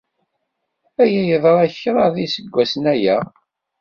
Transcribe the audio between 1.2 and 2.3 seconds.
yeḍra kraḍ n